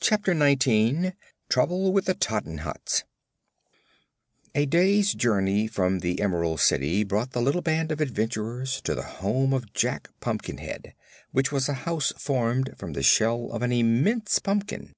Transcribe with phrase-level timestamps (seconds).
[0.00, 1.12] Chapter Nineteen
[1.50, 3.04] Trouble with the Tottenhots
[4.54, 9.02] A day's journey from the Emerald City brought the little band of adventurers to the
[9.20, 10.94] home of Jack Pumpkinhead,
[11.32, 14.94] which was a house formed from the shell of an immense pumpkin.